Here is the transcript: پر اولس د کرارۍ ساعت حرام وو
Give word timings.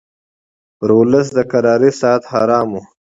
پر 0.77 0.89
اولس 0.97 1.27
د 1.37 1.39
کرارۍ 1.51 1.91
ساعت 2.01 2.23
حرام 2.31 2.67
وو 2.73 2.81